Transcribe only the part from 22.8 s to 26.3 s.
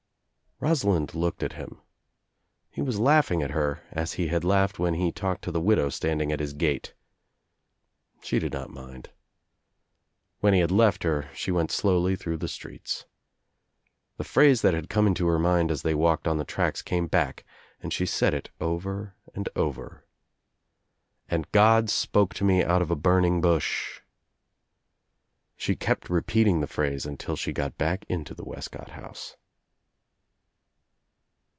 of a burning bush," She kept